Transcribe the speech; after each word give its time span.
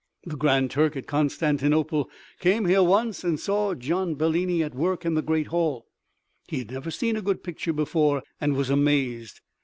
The 0.23 0.35
Grand 0.35 0.71
Turk 0.71 0.97
at 0.97 1.05
Constantinople 1.05 2.09
came 2.39 2.65
here 2.65 2.81
once 2.81 3.23
and 3.23 3.39
saw 3.39 3.75
Gian 3.75 4.15
Bellini 4.15 4.63
at 4.63 4.73
work 4.73 5.05
in 5.05 5.13
the 5.13 5.21
Great 5.21 5.49
Hall. 5.49 5.85
He 6.47 6.57
had 6.57 6.71
never 6.71 6.89
seen 6.89 7.15
a 7.15 7.21
good 7.21 7.43
picture 7.43 7.71
before 7.73 8.23
and 8.41 8.55
was 8.55 8.71
amazed. 8.71 9.41